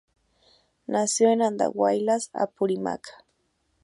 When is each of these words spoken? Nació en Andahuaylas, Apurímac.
Nació 0.87 1.29
en 1.29 1.43
Andahuaylas, 1.43 2.31
Apurímac. 2.33 3.07